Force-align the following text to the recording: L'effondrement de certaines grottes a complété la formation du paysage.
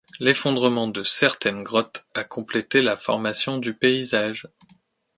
L'effondrement 0.19 0.87
de 0.87 1.03
certaines 1.03 1.61
grottes 1.63 2.07
a 2.15 2.23
complété 2.23 2.81
la 2.81 2.97
formation 2.97 3.59
du 3.59 3.75
paysage. 3.75 4.47